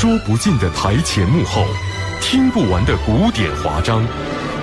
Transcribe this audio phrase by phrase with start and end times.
[0.00, 1.66] 说不尽的台前幕后，
[2.20, 4.00] 听不完的古典华章，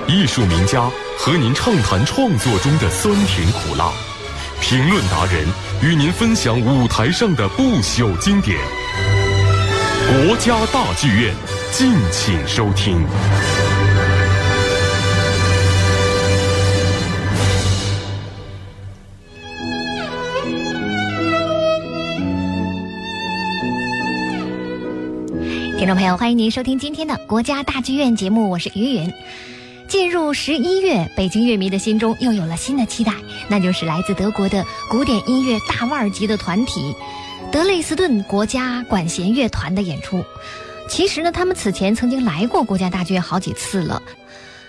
[0.08, 3.92] 艺术名家和您畅谈创作中的酸甜苦辣，
[4.62, 5.46] 评论达人
[5.82, 8.58] 与您分享舞台上的不朽经典。
[10.08, 11.36] 国家大剧院，
[11.70, 13.06] 敬请收听。
[25.86, 29.14] 听众朋友，欢迎您收听今天的国家大剧院节目，我是于云。
[29.88, 33.14] 进入十一月，北京乐迷的心中又有了新的期待，
[33.48, 36.96] 那就是来自德国的古典音乐大腕级的团体
[37.52, 40.26] 德累斯顿国家管弦乐团的演出。
[40.90, 44.02] 其实呢，他们此前曾经来过国家大剧院好几次了。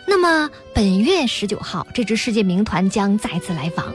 [0.06, 3.86] 那么本月十九号，这支世界名团将再次来访，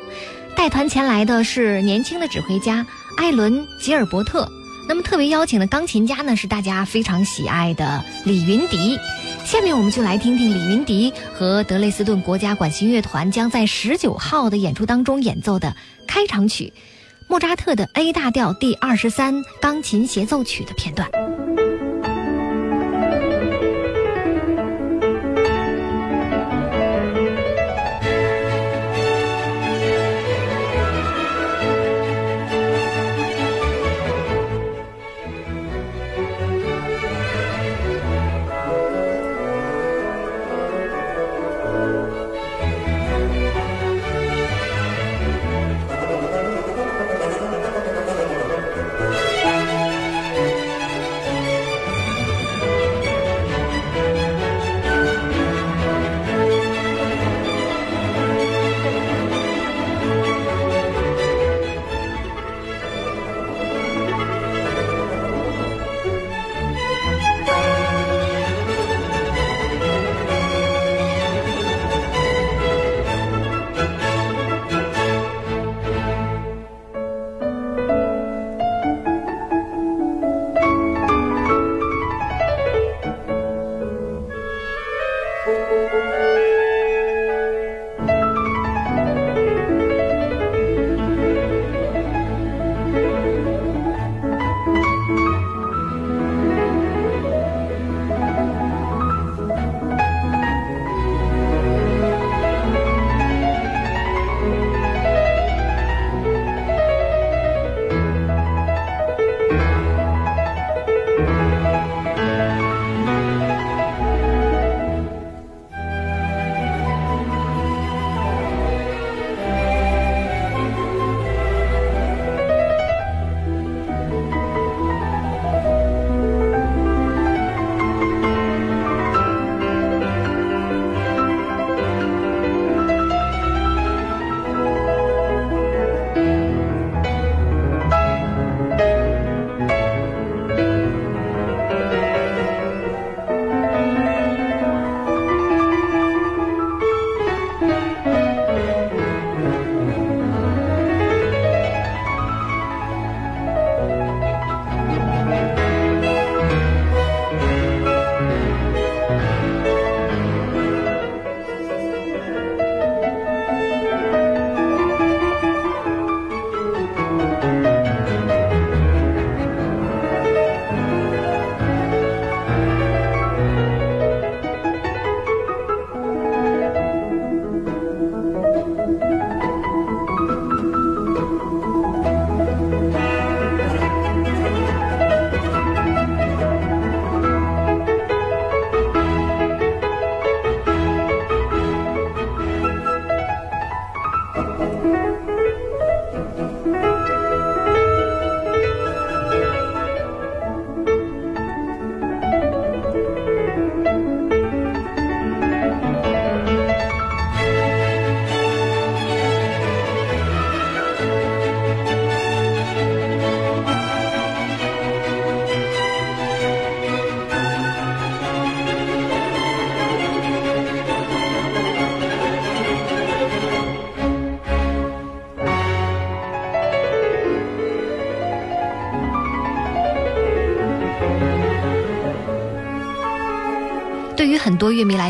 [0.55, 2.83] 带团前来的是年轻的指挥家
[3.15, 4.51] 艾伦·吉尔伯特。
[4.91, 8.99] 那么特别邀请的钢琴家呢，是大家非常喜爱的李云迪。
[9.45, 15.77] 下面我们就来听听李云迪和德累斯顿国家管弦乐团将在十九号的演出当中演奏的
[16.09, 16.73] 开场曲——
[17.29, 21.09] 莫扎特的 A 大调第二十三钢琴协奏曲的片段。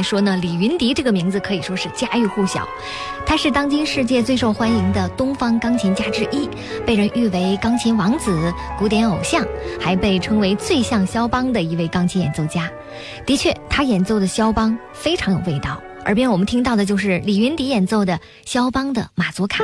[0.02, 2.68] 来说呢，李云迪这个名字可以说是家喻户晓。
[3.24, 6.50] 他是当今世界最受欢迎的东方钢琴家之一，
[6.88, 9.46] 被人誉为钢琴王子、古典偶像，
[9.80, 12.68] 还被称为最像肖邦的一位钢琴演奏家。
[13.28, 15.80] 的确，他演奏的肖邦非常有味道。
[16.06, 19.64] 耳边我们听到的就是李云迪演奏的肖邦的马祖卡。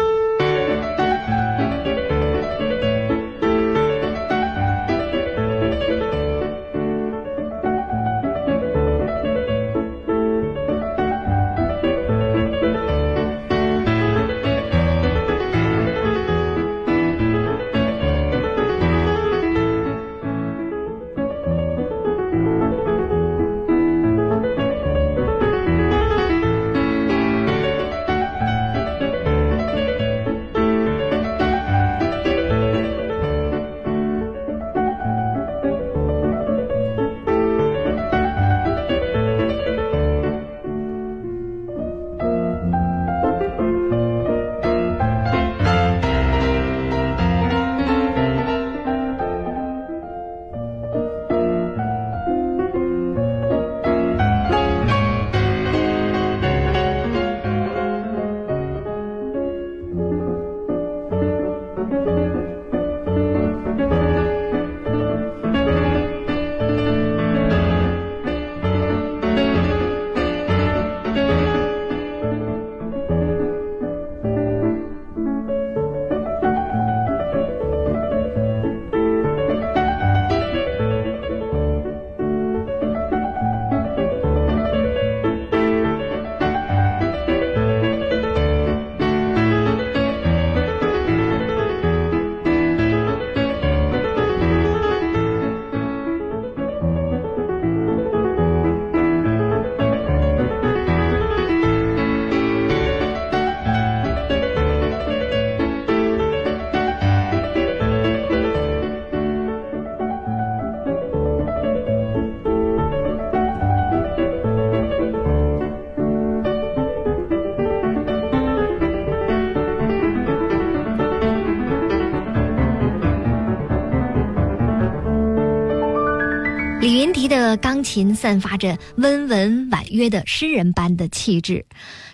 [127.58, 131.66] 钢琴散发着温文婉约的诗人般的气质，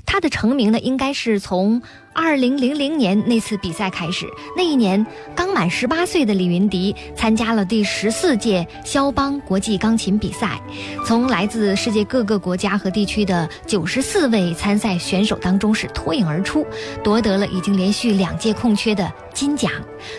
[0.06, 1.82] 他的成名呢，应该是从。
[2.16, 5.04] 二零零零年那次比赛开始，那一年
[5.36, 10.62] 刚满十八岁的李云迪参加了第十四届肖邦国际钢琴比赛，
[11.08, 16.64] 从来自世界各个国家和地区的九十四位参赛选手当中是脱颖而出，
[17.04, 19.72] 夺得了已经连续两届空缺的金奖，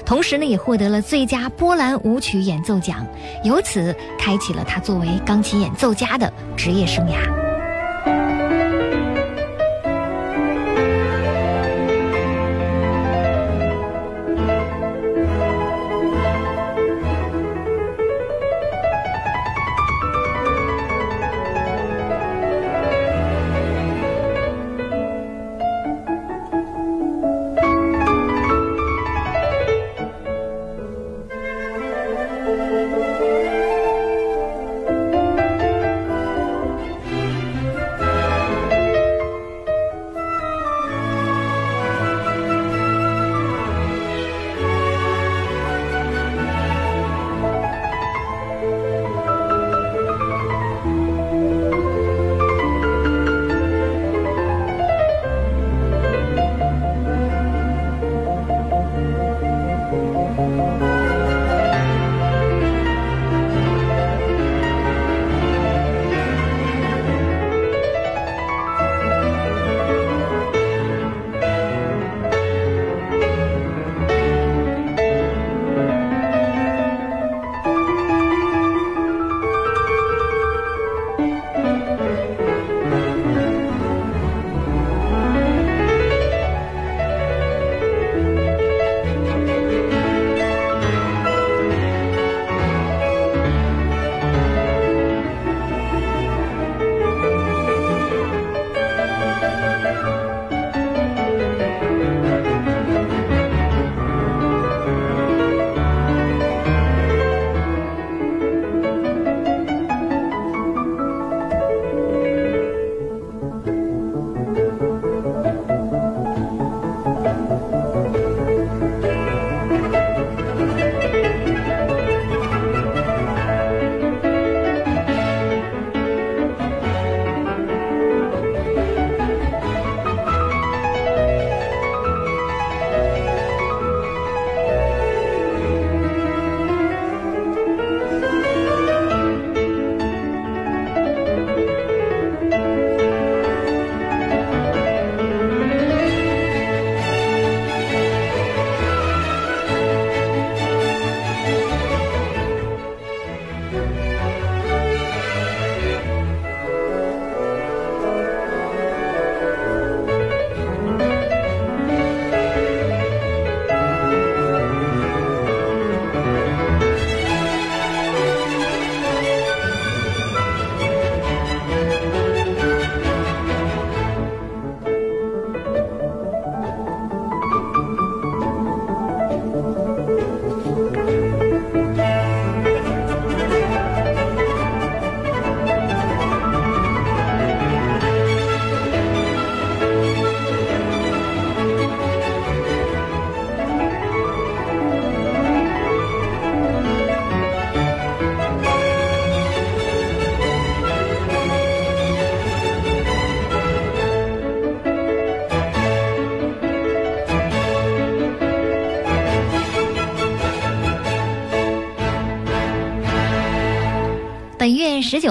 [0.05, 3.07] 同时呢也获得了最佳波兰舞曲演奏奖，
[3.45, 7.44] 由此开启了他作为钢琴演奏家的职业生涯。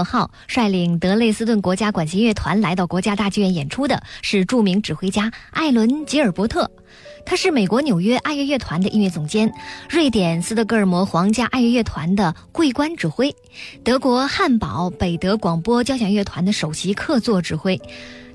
[0.03, 6.69] 号率领德累斯顿国家管弦乐团来到国家大剧院演出的是著名指挥家艾伦·吉尔伯特。
[7.25, 9.51] 他是美国纽约爱乐乐团的音乐总监，
[9.89, 13.33] 瑞典斯德哥尔摩皇家爱乐乐团的桂冠指挥，
[13.83, 17.81] 德国汉堡北德广播交响乐团的首席客座指挥。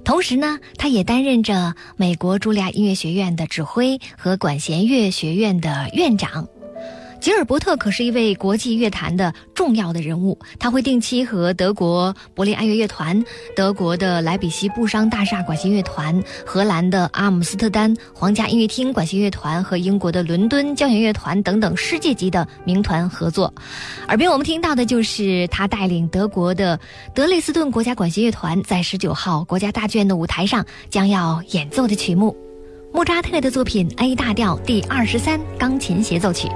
[0.05, 6.49] 同时呢，他也担任着美国茱莉亚音乐学院的指挥和管弦乐学院的院长。
[7.21, 13.23] 吉尔伯特可是一位国际乐坛的重要的人物，他会定期和德国柏林爱乐乐团、
[13.57, 23.53] 德国的莱比锡布商大厦管弦乐团、荷兰的阿姆斯特丹皇家音乐厅管弦乐团和英国的伦敦交响乐团等等世界级的名团合作。
[24.07, 26.79] 耳边我们听到的就是他带领德国的
[27.15, 32.35] 德累斯顿国家管弦乐团在十九号国家大剧院的舞台上将要演奏的曲目——
[32.95, 36.49] 莫扎特的作品 A 大调第二十三钢琴协奏曲。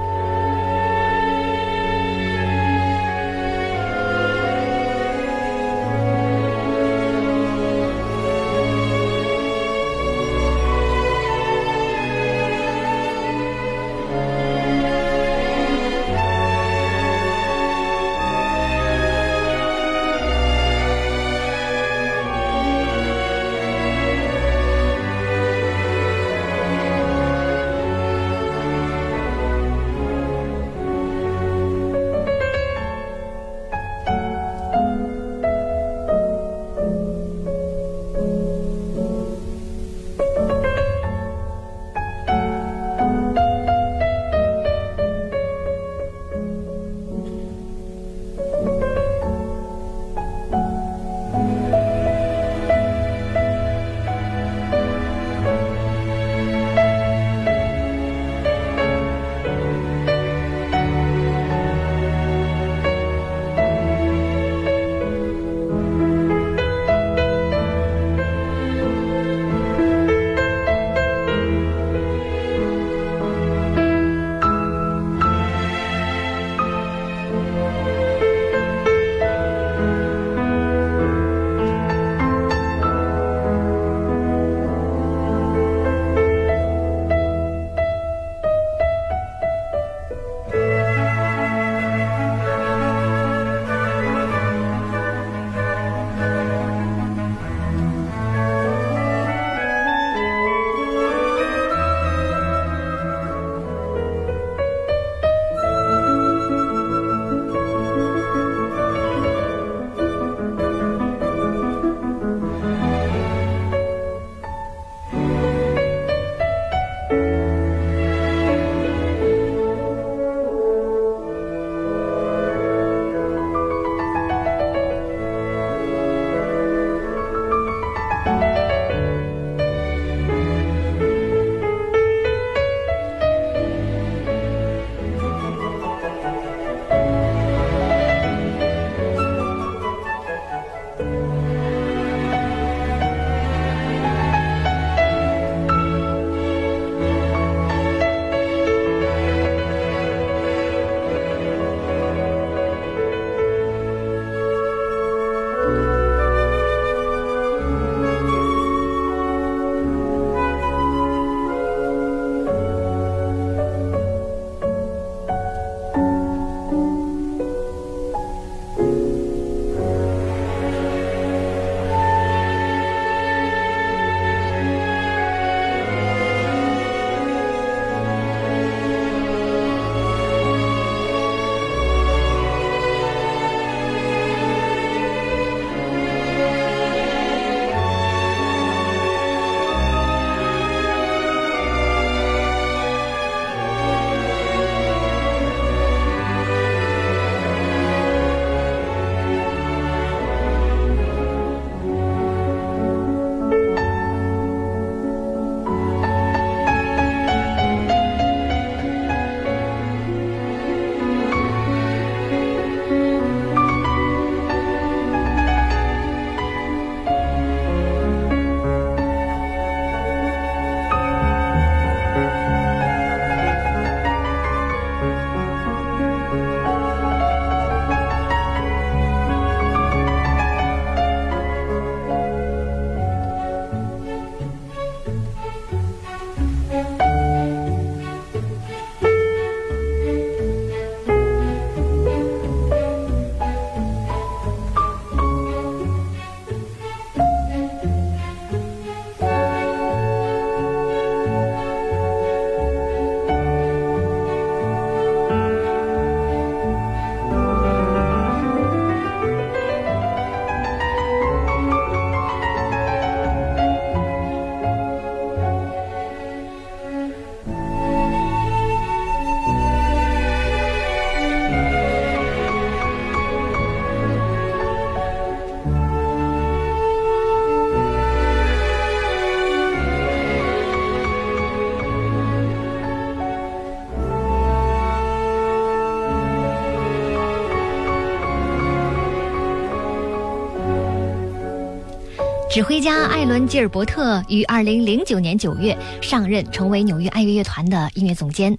[292.53, 298.55] 指挥家艾伦·吉尔伯特于二零零九年九月上任，成为纽约爱乐乐团的音乐总监。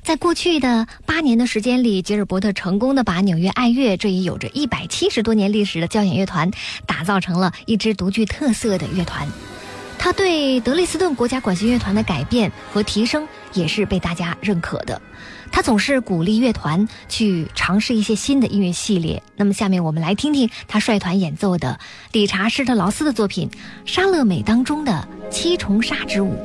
[0.00, 6.52] 在过去的八年的时间里，吉尔伯特成功的把纽约爱乐这一有着一百七十多年历史的交响乐团
[6.86, 9.26] 打造成了一支独具特色的乐团。
[10.02, 15.00] 他对德累斯顿国家管弦乐团的改变和提升也是被大家认可的。
[15.52, 19.22] 他总是鼓励乐团去尝试一些新的音乐系列。
[19.36, 21.78] 那么，下面我们来听听他率团演奏的
[22.10, 23.48] 理查施特劳斯的作品
[23.86, 26.36] 《莎乐美》当中的七重纱之舞。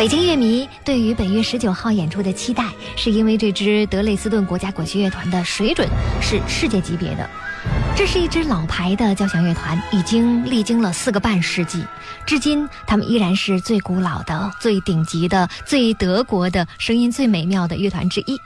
[0.00, 2.64] 北京乐迷对于本月十九号演出的期待，
[2.96, 5.86] 是因为这支德累斯顿国家管弦乐团的水准
[6.22, 7.28] 是世界级别的。
[7.94, 11.84] 这是一支老牌的交响乐团，已经历经了四个半世纪，
[12.24, 18.40] 至今他们依然是最古老的、最顶级的、最德国的声音最美妙的乐团之一。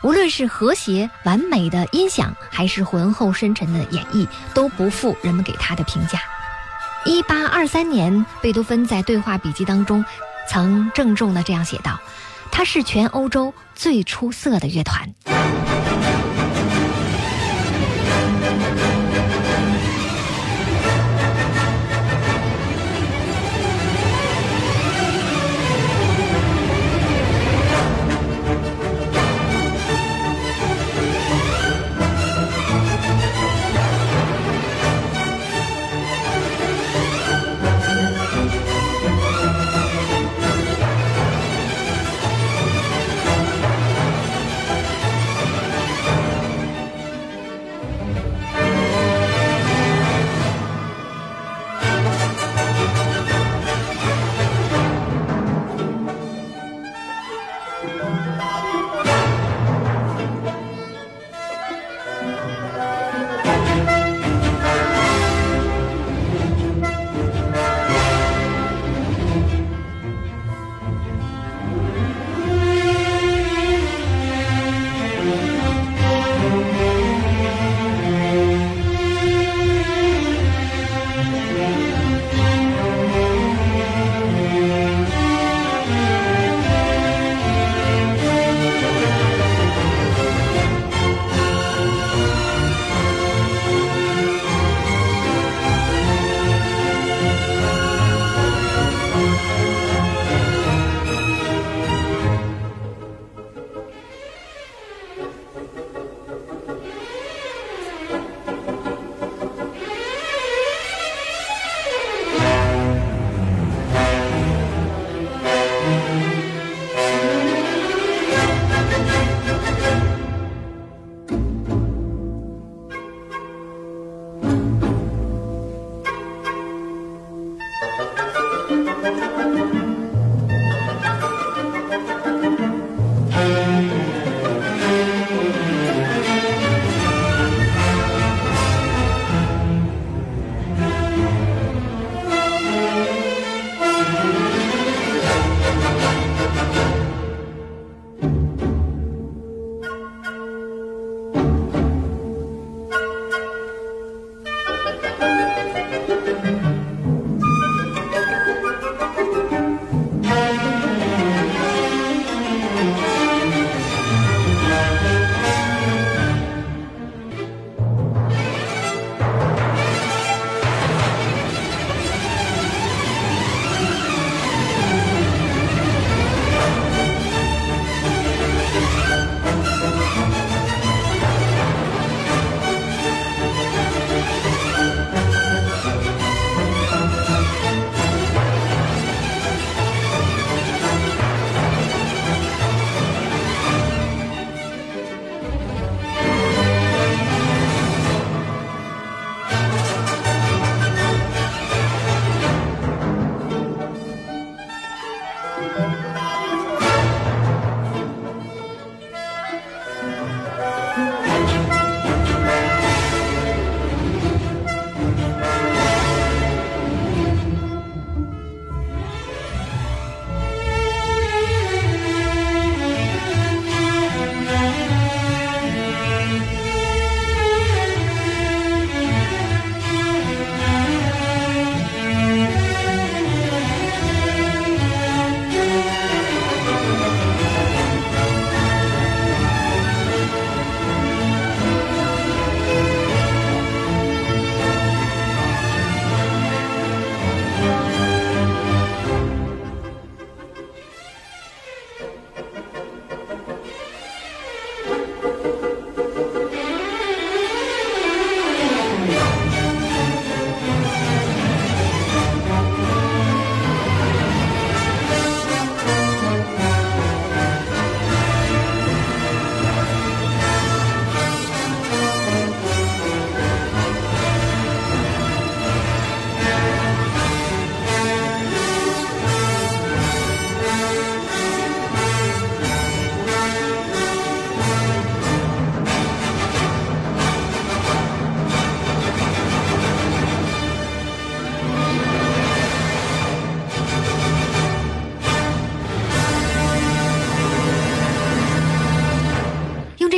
[0.00, 6.18] 无论是和谐完美的音响，还是浑厚深沉的演绎，都不负人们给他的评价。
[7.04, 10.02] 一八二三年，贝多芬在对话笔记当中。
[10.48, 11.98] 曾郑重地这样写道
[12.50, 15.12] ：“它是全欧洲最出色的乐团。”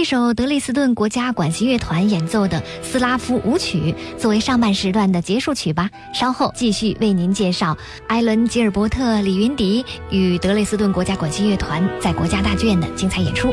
[0.08, 5.90] 首德累斯顿国家管弦乐团演奏的斯拉夫舞曲作为上半时段的结束曲吧。
[6.14, 13.50] 稍后继续为您介绍艾伦·吉尔伯特、李云迪与德累斯顿国家管弦乐团在国家大剧院的精彩演出。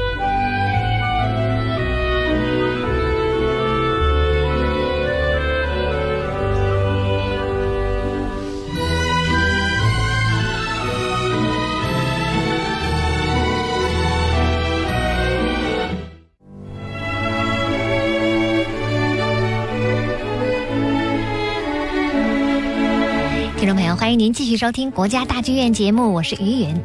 [24.15, 26.81] 迎您继续收听国家大剧院节目，我是于云。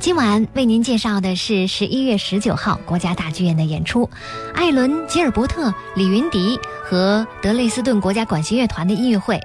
[0.00, 4.10] 今晚为您介绍的是十一月十九号国家大剧院的演出，
[4.52, 9.40] 艾伦·吉尔伯特、李云迪和德累斯顿国家管弦乐团的音乐会。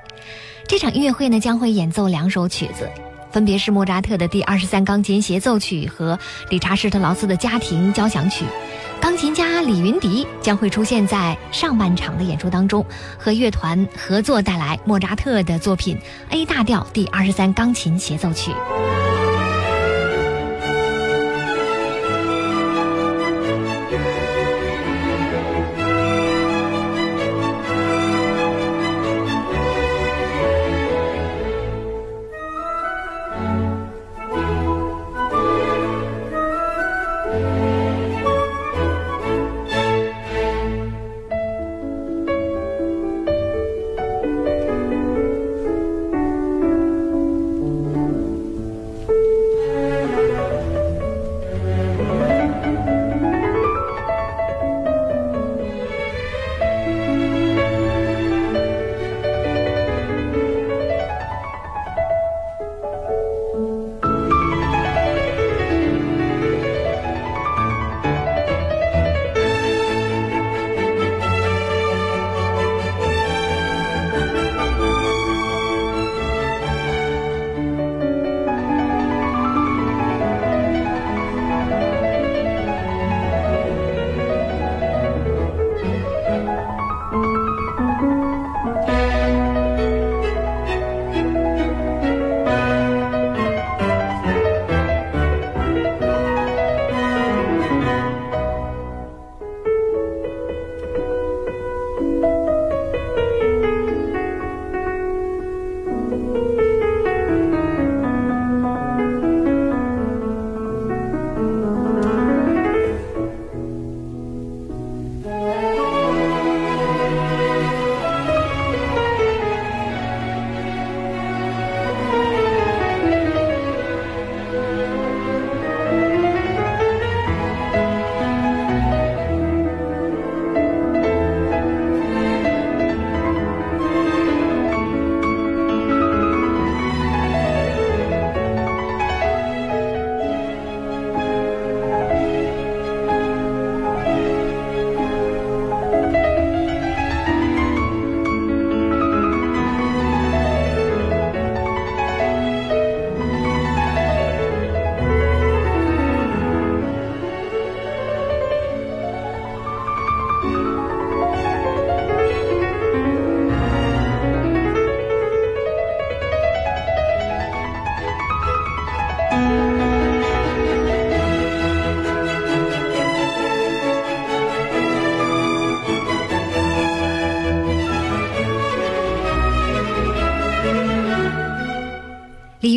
[0.65, 2.89] 这场音乐会呢将会演奏两首曲子，
[3.31, 6.17] 分别是莫扎特的第二十三钢琴协奏曲和
[6.49, 8.45] 理查施特劳斯的家庭交响曲。
[9.01, 12.85] 钢琴家李云迪将会出现在上半场的演出当中，
[13.17, 15.97] 和乐团合作带来莫扎特的作品
[16.29, 18.51] A 大调第二十三钢琴协奏曲。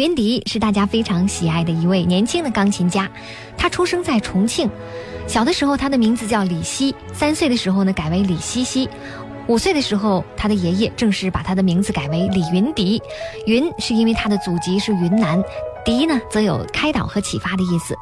[0.04, 3.10] 云迪是大家非常喜爱的一位年轻的钢琴家，
[3.56, 4.68] 他出生在重庆，
[5.26, 8.86] 小的时候他的名字叫李希，三岁的时候呢改为李希希，
[9.46, 13.00] 五岁的时候他的爷爷正式把他的名字改为李云迪，
[13.46, 15.42] 云是因为他的祖籍是云南，
[15.86, 17.96] 迪呢则有开导和启发的意思。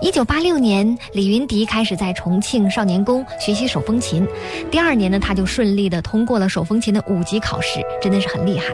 [0.00, 4.26] 一九八六年，李云迪开始在重庆少年宫学习手风琴。
[4.70, 8.66] 第二年呢，他就顺利的通过了手风琴的五级考试，真的是很厉害。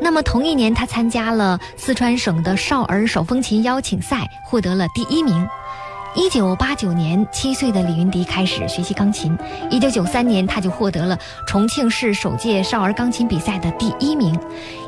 [0.00, 5.48] 那么同一年，他参加了四川省的少儿手风琴邀请赛，获得了第一名。
[6.14, 9.36] 一九八九年，七岁的李云迪开始学习钢琴。
[9.70, 14.36] 一九九三年，他就获得了重庆市首届少儿钢琴比赛的第一名。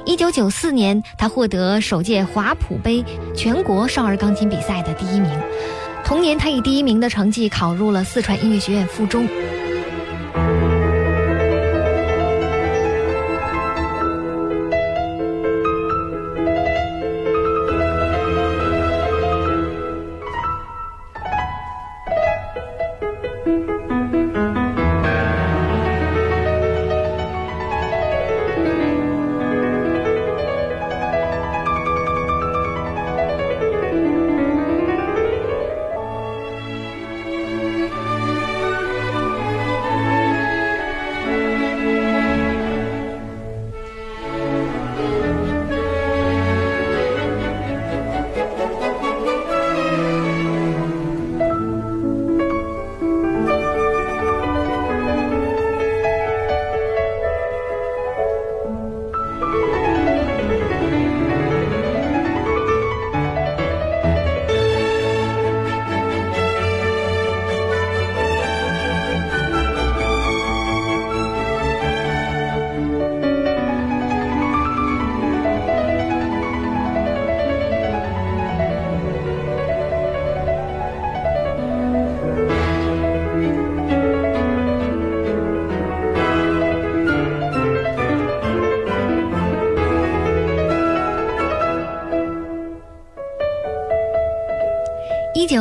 [0.04, 3.04] 一九九四年，他获得首届华普杯
[3.36, 5.30] 全国少儿钢琴比赛的第一名。
[6.04, 9.26] 同年，他以第一名的成绩考入了四川音乐学院附中。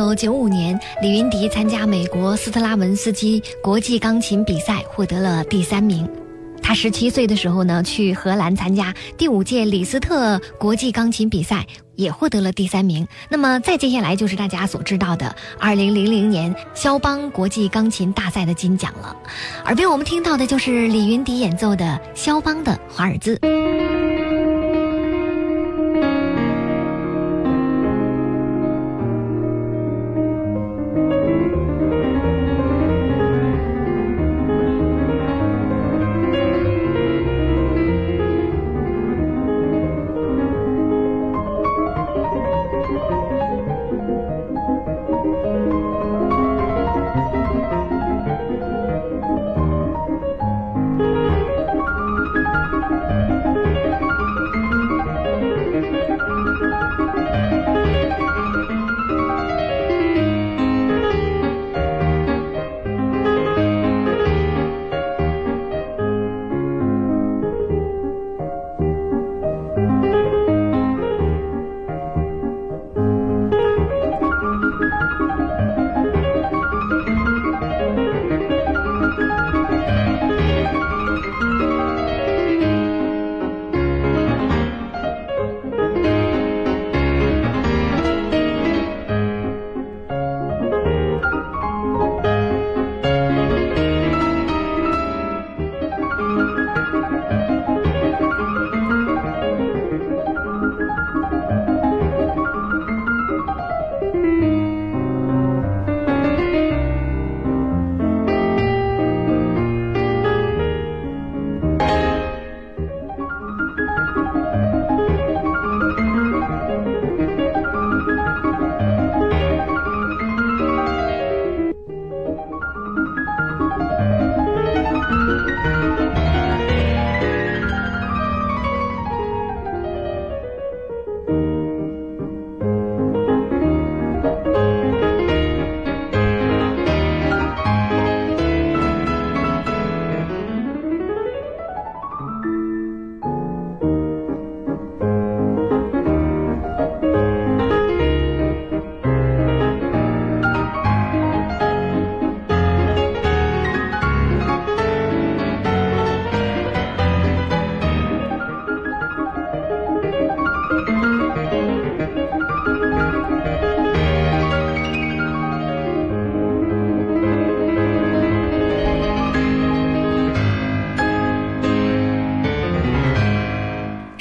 [0.02, 6.08] 九九五年，李云迪参加美国斯特拉文斯基国际钢琴比赛，获得了第三名。
[6.60, 13.06] 他十七岁的时候呢，去荷兰参加第五届李斯特国际钢琴比赛，也获得了第三名。
[13.30, 19.16] 那么再接下来就是大家所知道的二零零零年肖邦国际钢琴大赛的金奖了。
[19.66, 23.38] 耳边我们听到的就是李云迪演奏的肖邦的华尔兹。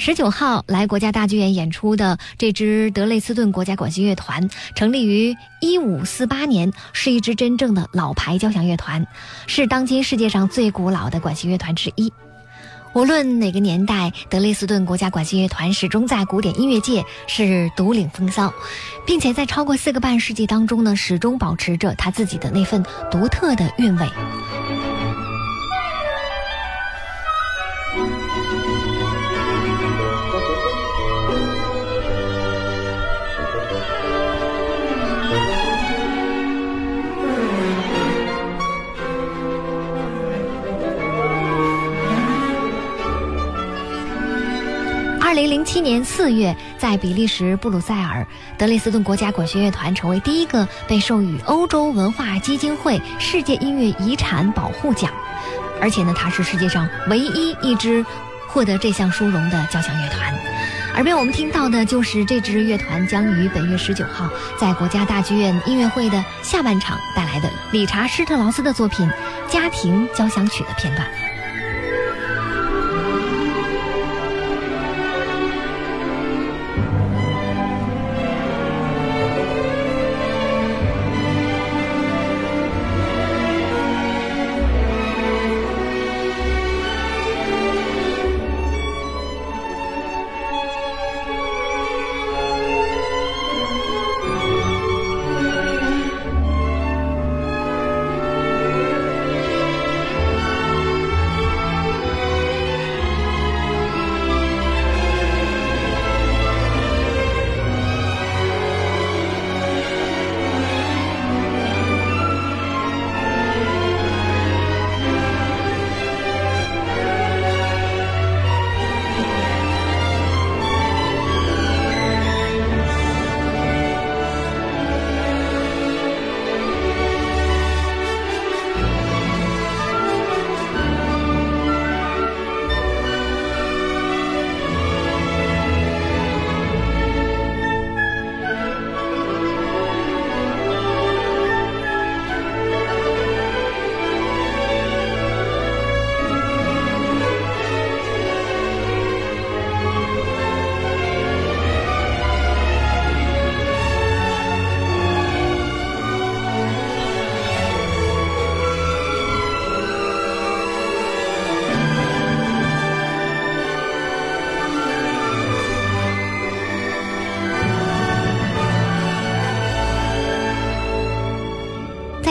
[0.03, 9.05] 十九号来国家大剧院演出的这支德累斯顿国家管弦乐团，成立于一五四八年，是一支真正的老牌交响乐团，
[9.45, 12.11] 是当今世界上最古老的管弦乐团之一。
[12.93, 18.51] 无论哪个年代，德累斯顿国家管弦乐团始终在古典音乐界是独领风骚，
[19.05, 24.09] 并且在超过四个半世纪当中呢，始终保持着他自己的那份独特的韵味。
[45.41, 48.27] 零零七年四月，在比利时布鲁塞尔，
[48.59, 55.11] 德累斯顿国家管弦乐团成为第一个被授予欧洲文化基金会世界音乐遗产保护奖，
[55.81, 58.05] 而且呢，它是世界上唯一一支
[58.49, 60.31] 获得这项殊荣的交响乐团。
[60.93, 64.29] 耳边我们听到的就是这支乐团将于本月十九号
[64.59, 69.09] 在国家大剧院音乐会的下半场带来的理查施特劳斯的作品
[69.51, 71.07] 《家庭交响曲》的片段。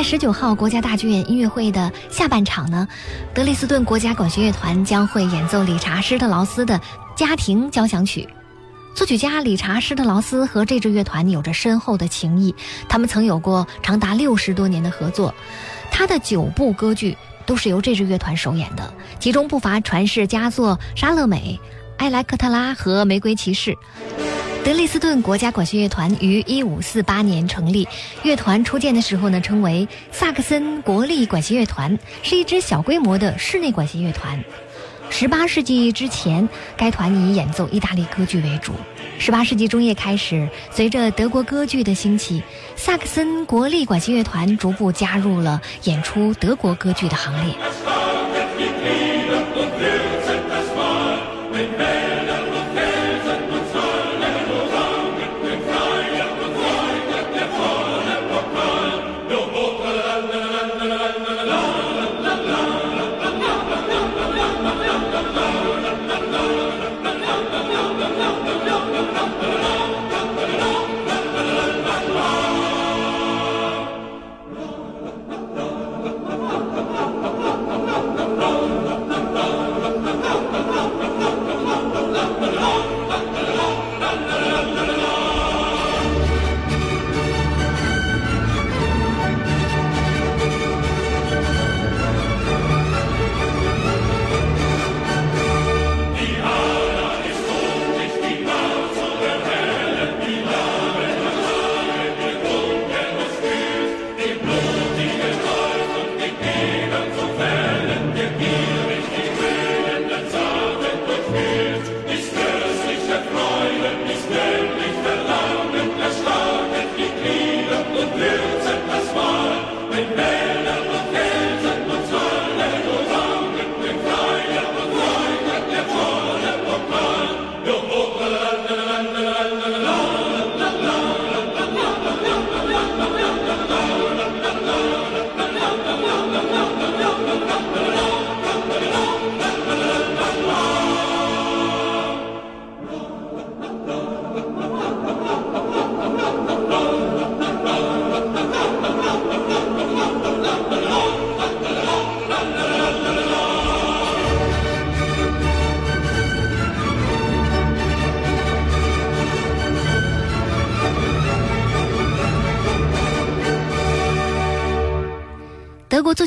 [0.00, 2.88] 在十九号国家大剧院音乐会的下半场呢，
[3.34, 6.80] 德累斯顿国家管弦乐团将会演奏理查施特劳斯的
[7.14, 8.26] 家庭交响曲。
[8.94, 12.54] 作曲家理查施特劳斯和这支乐团有着深厚的情谊，
[12.88, 15.34] 他们曾有过长达六十多年的合作。
[15.90, 21.60] 他的九部歌剧都是由这支乐团首演的，其中不乏传世佳作《莎乐美》
[22.02, 23.72] 《埃莱克特拉》和《玫瑰骑士》。
[24.62, 27.88] 德累斯顿国家管弦乐团于一五四八年成立，
[28.22, 34.42] 乐团初建的时候呢，称为萨克森国立管弦乐团，是一支小规模的室内管弦乐团。
[35.08, 38.72] 十八世纪之前，该团以演奏意大利歌剧为主。
[39.18, 42.42] 十八世纪中叶开始，随着德国歌剧的兴起，
[42.76, 47.54] 萨克森国立管弦乐团逐步加入了演出德国歌剧的行列。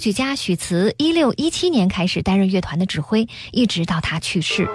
[0.04, 4.68] 曲家许茨一六一七年开始担任乐团的指挥，一直到他去世。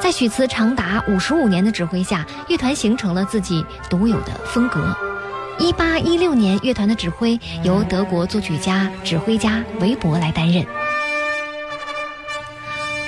[0.00, 4.92] 在许茨长达五十五年的指挥下，乐团形成了自己独有的风格。
[5.60, 10.66] 一八一六年，乐团的指挥由德国作曲家、指挥家韦伯来担任。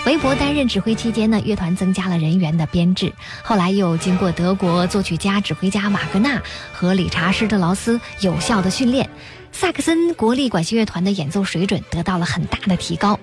[0.07, 3.13] 韦伯担任指挥期间呢，乐团增加了人员的编制。
[3.43, 6.41] 后来又经过德国作曲家、指挥家瓦格纳
[6.73, 9.11] 和理查施特劳斯有效的训练，
[9.51, 13.19] 萨克森国立管弦乐团的演奏水准得到了很大的提高。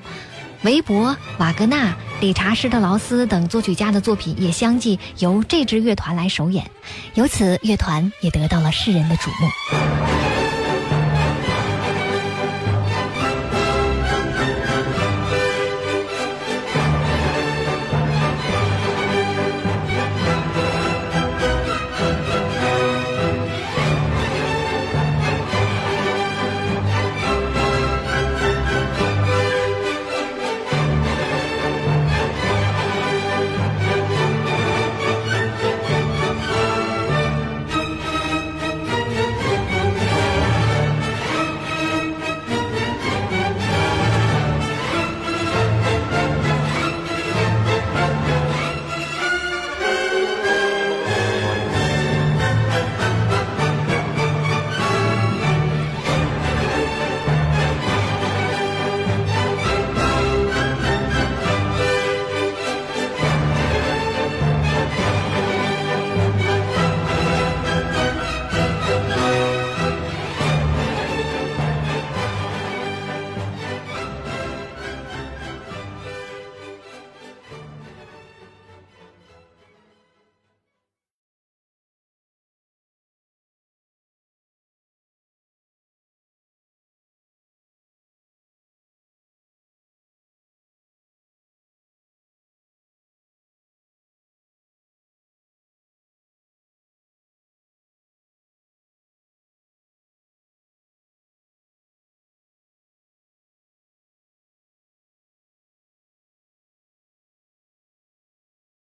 [0.64, 6.70] 韦伯、瓦格纳、理查施特劳斯等作曲家的作品也相继由这支乐团来首演，
[7.14, 10.33] 由此乐团也得到了世人的瞩目。